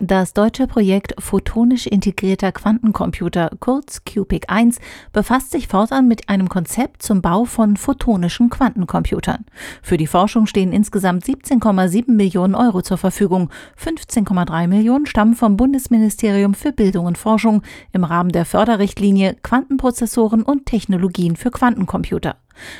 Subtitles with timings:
[0.00, 4.78] Das deutsche Projekt Photonisch integrierter Quantencomputer, kurz QPIC 1,
[5.12, 9.44] befasst sich fortan mit einem Konzept zum Bau von photonischen Quantencomputern.
[9.82, 13.50] Für die Forschung stehen insgesamt 17,7 Millionen Euro zur Verfügung.
[13.76, 20.66] 15,3 Millionen stammen vom Bundesministerium für Bildung und Forschung im Rahmen der Förderrichtlinie Quantenprozessoren und
[20.66, 22.36] Technologien für Quantencomputer.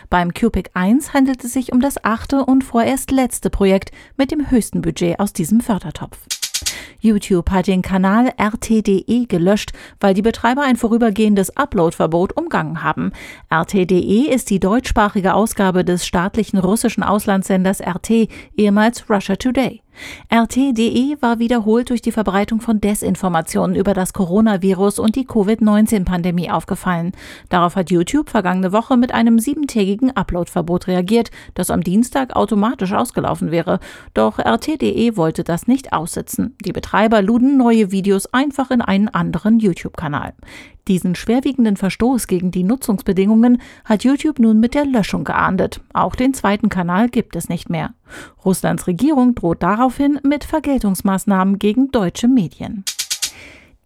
[0.08, 4.52] Beim QPIC 1 handelt es sich um das achte und vorerst letzte Projekt mit dem
[4.52, 6.18] höchsten Budget aus diesem Fördertopf.
[7.00, 13.12] YouTube hat den Kanal RTDE gelöscht, weil die Betreiber ein vorübergehendes Uploadverbot umgangen haben.
[13.50, 19.82] RTDE ist die deutschsprachige Ausgabe des staatlichen russischen Auslandssenders RT, ehemals Russia Today.
[20.32, 27.12] RT.de war wiederholt durch die Verbreitung von Desinformationen über das Coronavirus und die Covid-19-Pandemie aufgefallen.
[27.48, 33.50] Darauf hat YouTube vergangene Woche mit einem siebentägigen Uploadverbot reagiert, das am Dienstag automatisch ausgelaufen
[33.50, 33.80] wäre.
[34.14, 36.56] Doch RT.de wollte das nicht aussitzen.
[36.64, 40.34] Die Betreiber luden neue Videos einfach in einen anderen YouTube-Kanal.
[40.88, 45.82] Diesen schwerwiegenden Verstoß gegen die Nutzungsbedingungen hat YouTube nun mit der Löschung geahndet.
[45.92, 47.92] Auch den zweiten Kanal gibt es nicht mehr.
[48.42, 52.84] Russlands Regierung droht daraufhin mit Vergeltungsmaßnahmen gegen deutsche Medien.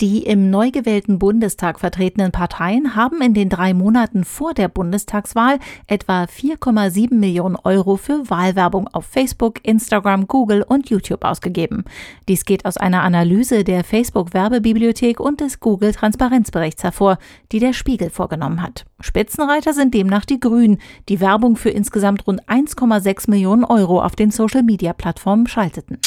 [0.03, 5.61] Die im neu gewählten Bundestag vertretenen Parteien haben in den drei Monaten vor der Bundestagswahl
[5.86, 11.84] etwa 4,7 Millionen Euro für Wahlwerbung auf Facebook, Instagram, Google und YouTube ausgegeben.
[12.28, 17.19] Dies geht aus einer Analyse der Facebook-Werbebibliothek und des Google-Transparenzberichts hervor,
[17.53, 18.84] die der Spiegel vorgenommen hat.
[18.98, 24.33] Spitzenreiter sind demnach die Grünen, die Werbung für insgesamt rund 1,6 Millionen Euro auf den
[24.33, 26.00] Social-Media-Plattformen schalteten.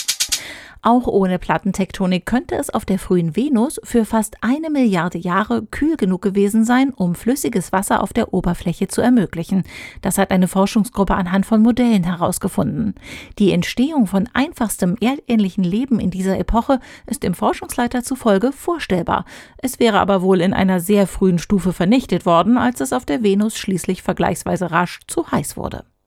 [0.88, 5.97] Auch ohne Plattentektonik könnte es auf der frühen Venus für fast eine Milliarde Jahre kühl
[5.97, 9.63] genug gewesen sein, um flüssiges Wasser auf der Oberfläche zu ermöglichen.
[10.03, 12.94] Das hat eine Forschungsgruppe anhand von Modellen herausgefunden.
[13.39, 19.25] Die Entstehung von einfachstem erdähnlichen Leben in dieser Epoche ist dem Forschungsleiter zufolge vorstellbar.
[19.58, 23.24] Es wäre aber wohl in einer sehr frühen Stufe vernichtet worden, als es auf der
[23.24, 25.84] Venus schließlich vergleichsweise rasch zu heiß wurde.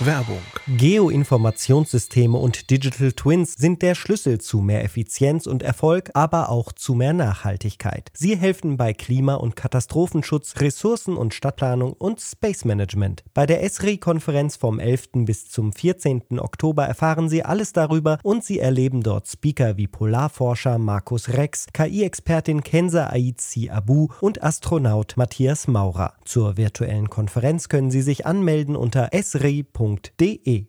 [0.00, 0.42] Werbung.
[0.76, 6.94] Geoinformationssysteme und Digital Twins sind der Schlüssel zu mehr Effizienz und Erfolg, aber auch zu
[6.94, 8.10] mehr Nachhaltigkeit.
[8.12, 13.24] Sie helfen bei Klima- und Katastrophenschutz, Ressourcen- und Stadtplanung und Space Management.
[13.32, 15.24] Bei der ESRI-Konferenz vom 11.
[15.24, 16.40] bis zum 14.
[16.40, 22.62] Oktober erfahren Sie alles darüber und Sie erleben dort Speaker wie Polarforscher Markus Rex, KI-Expertin
[22.62, 26.12] Kenza Aizi Abu und Astronaut Matthias Maurer.
[26.26, 30.64] Zur virtuellen Konferenz können Sie sich anmelden unter esri.de www.ftf.de